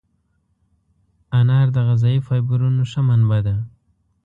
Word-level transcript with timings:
انار 1.39 1.67
د 1.75 1.77
غذایي 1.87 2.19
فایبرونو 2.27 2.83
ښه 2.91 3.01
منبع 3.07 3.39
ده. 3.47 3.55